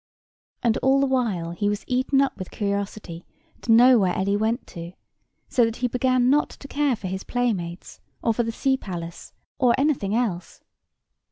[0.63, 3.23] And all the while he was eaten up with curiosity
[3.61, 4.93] to know where Ellie went to;
[5.47, 9.31] so that he began not to care for his playmates, or for the sea palace
[9.59, 10.61] or anything else.